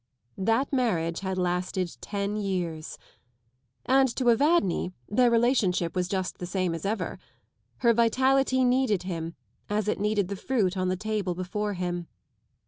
[0.39, 2.97] That marriage had lasted ten years.
[3.85, 7.19] And to Evadne their relationship was just the same as ever.
[7.85, 9.35] Her vitality needed him
[9.69, 12.07] as it needed the fruit on the table before him.